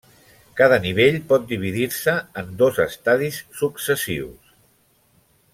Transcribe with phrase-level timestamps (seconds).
[0.61, 4.53] Cada nivell pot dividir-se en dos estadis successius.